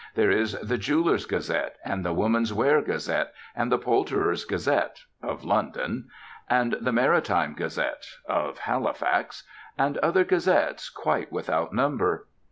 There 0.15 0.31
are 0.31 0.45
The 0.63 0.79
Jewellers' 0.79 1.27
Gazette 1.27 1.75
and 1.85 2.03
The 2.03 2.11
Women's 2.11 2.51
Wear 2.51 2.81
Gazette 2.81 3.31
and 3.55 3.71
The 3.71 3.77
Poulterers' 3.77 4.45
Gazette 4.45 5.03
(of 5.21 5.43
London), 5.43 6.09
and 6.49 6.73
The 6.81 6.91
Maritime 6.91 7.53
Gazette 7.53 8.07
(of 8.27 8.57
Halifax), 8.57 9.43
and 9.77 9.99
other 9.99 10.23
gazettes 10.23 10.89
quite 10.89 11.31
without 11.31 11.71
number. 11.71 12.25